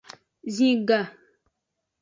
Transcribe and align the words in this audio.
Zin 0.55 0.79
ga. 0.87 1.01